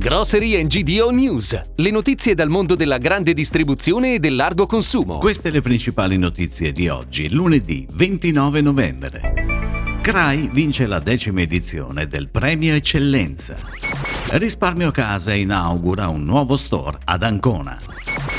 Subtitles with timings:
[0.00, 5.18] Grocery GDO News, le notizie dal mondo della grande distribuzione e del largo consumo.
[5.18, 9.20] Queste le principali notizie di oggi, lunedì 29 novembre.
[10.00, 13.58] CRAI vince la decima edizione del Premio Eccellenza.
[14.30, 17.78] Risparmio Casa inaugura un nuovo store ad Ancona.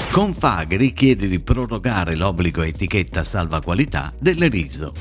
[0.09, 4.96] Confagri chiede di prorogare l'obbligo etichetta salva qualità del riso.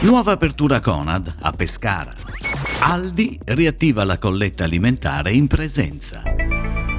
[0.00, 2.31] Nuova apertura Conad a Pescara.
[2.84, 6.20] Aldi riattiva la colletta alimentare in presenza.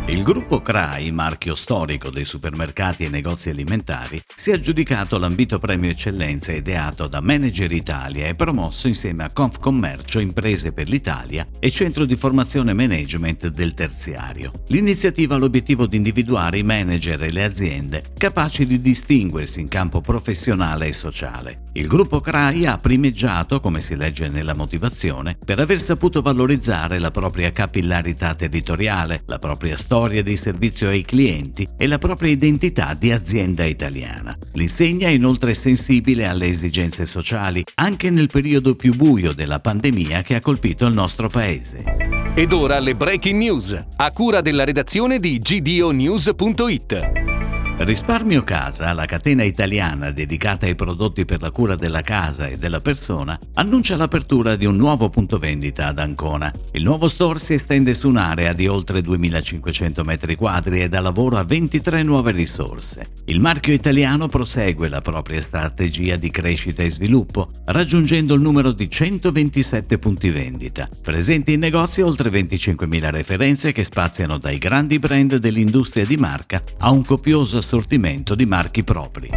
[0.08, 5.92] Il gruppo CRAI, marchio storico dei supermercati e negozi alimentari, si è aggiudicato l'ambito premio
[5.92, 12.04] eccellenza ideato da Manager Italia e promosso insieme a Confcommercio Imprese per l'Italia e Centro
[12.04, 14.52] di Formazione Management del Terziario.
[14.68, 20.02] L'iniziativa ha l'obiettivo di individuare i manager e le aziende capaci di distinguersi in campo
[20.02, 21.64] professionale e sociale.
[21.74, 27.10] Il gruppo CRAI ha primeggiato, come si legge nella motivazione, per aver saputo valorizzare la
[27.10, 32.96] propria capillarità territoriale, la propria storia storia di servizio ai clienti e la propria identità
[32.98, 34.36] di azienda italiana.
[34.54, 40.34] L'insegna è inoltre sensibile alle esigenze sociali anche nel periodo più buio della pandemia che
[40.34, 41.78] ha colpito il nostro paese.
[42.34, 47.33] Ed ora le breaking news, a cura della redazione di gdonews.it.
[47.76, 52.80] Risparmio Casa, la catena italiana dedicata ai prodotti per la cura della casa e della
[52.80, 56.54] persona, annuncia l'apertura di un nuovo punto vendita ad Ancona.
[56.74, 61.38] Il nuovo store si estende su un'area di oltre 2500 metri quadri e dà lavoro
[61.38, 63.06] a 23 nuove risorse.
[63.26, 68.90] Il marchio italiano prosegue la propria strategia di crescita e sviluppo, raggiungendo il numero di
[68.90, 76.06] 127 punti vendita, presenti in negozi oltre 25.000 referenze che spaziano dai grandi brand dell'industria
[76.06, 79.30] di marca a un copioso assortimento di marchi propri.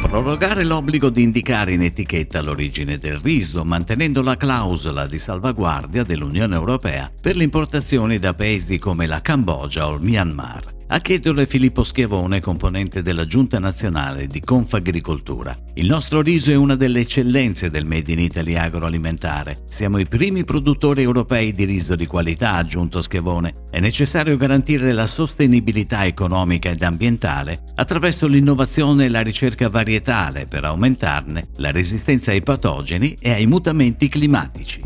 [0.00, 6.54] Prorogare l'obbligo di indicare in etichetta l'origine del riso, mantenendo la clausola di salvaguardia dell'Unione
[6.54, 10.83] Europea per le importazioni da paesi come la Cambogia o il Myanmar.
[10.86, 15.56] A chiederlo Filippo Schiavone, componente della Giunta Nazionale di Confagricoltura.
[15.74, 19.56] Il nostro riso è una delle eccellenze del Made in Italy agroalimentare.
[19.64, 23.52] Siamo i primi produttori europei di riso di qualità, ha aggiunto Schiavone.
[23.70, 30.64] È necessario garantire la sostenibilità economica ed ambientale attraverso l'innovazione e la ricerca varietale per
[30.64, 34.78] aumentarne la resistenza ai patogeni e ai mutamenti climatici.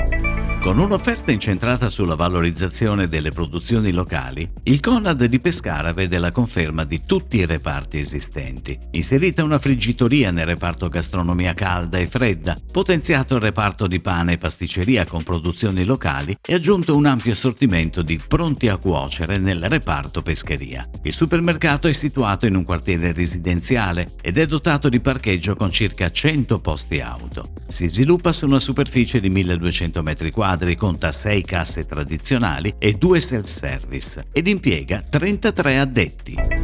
[0.61, 6.83] Con un'offerta incentrata sulla valorizzazione delle produzioni locali, il Conad di Pescara vede la conferma
[6.85, 8.77] di tutti i reparti esistenti.
[8.91, 14.39] Inserita una friggitoria nel reparto gastronomia calda e fredda, potenziato il reparto di pane e
[14.39, 20.23] pasticceria con produzioni locali e aggiunto un ampio assortimento di pronti a cuocere nel reparto
[20.23, 20.85] pescheria.
[21.05, 26.11] Il supermercato è situato in un quartiere residenziale ed è dotato di parcheggio con circa
[26.11, 27.53] 100 posti auto.
[27.69, 33.21] Si sviluppa su una superficie di 1200 m2 quadri conta 6 casse tradizionali e 2
[33.21, 36.58] self-service ed impiega 33 addetti.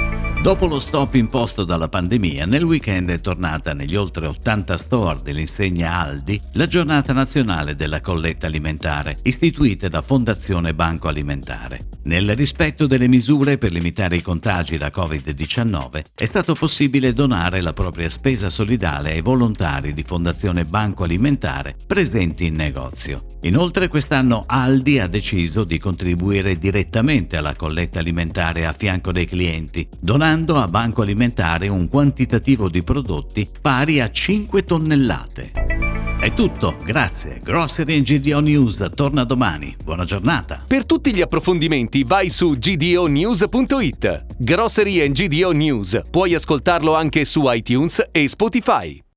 [0.45, 5.91] Dopo lo stop imposto dalla pandemia, nel weekend è tornata negli oltre 80 store dell'insegna
[5.91, 11.87] Aldi la giornata nazionale della colletta alimentare, istituita da Fondazione Banco Alimentare.
[12.03, 17.73] Nel rispetto delle misure per limitare i contagi da Covid-19, è stato possibile donare la
[17.73, 23.25] propria spesa solidale ai volontari di Fondazione Banco Alimentare presenti in negozio.
[23.45, 29.89] Inoltre quest'anno Aldi ha deciso di contribuire direttamente alla colletta alimentare a fianco dei clienti,
[29.99, 35.53] donando donando a Banco Alimentare un quantitativo di prodotti pari a 5 tonnellate.
[36.19, 37.39] È tutto, grazie.
[37.43, 39.77] Grocery GDO News torna domani.
[39.85, 40.61] Buona giornata.
[40.67, 44.27] Per tutti gli approfondimenti vai su gdonews.it.
[44.39, 46.01] Grocery GDO News.
[46.11, 49.04] Puoi ascoltarlo anche su iTunes e Spotify.